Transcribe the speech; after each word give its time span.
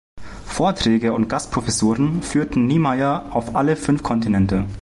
Vorträge 0.47 1.13
und 1.13 1.27
Gastprofessuren 1.29 2.23
führten 2.23 2.65
Niemeier 2.65 3.27
auf 3.35 3.53
alle 3.55 3.75
fünf 3.75 4.01
Kontinente. 4.01 4.65